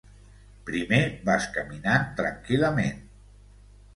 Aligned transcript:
Primer 0.69 1.01
vas 1.27 1.45
caminant 1.57 2.09
tranquil·lament. 2.21 2.99